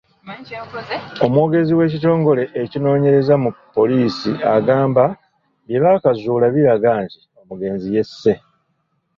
Omwogezi 1.25 1.71
w’ekitongole 1.79 2.43
ekinoonyereza 2.61 3.33
mu 3.43 3.49
poliisi 3.75 4.31
agamba 4.55 5.03
bye 5.67 5.77
baakazuulako 5.83 6.53
biraga 6.55 6.89
nti 7.03 7.17
omugenzi 7.41 7.87
yesse. 7.95 8.31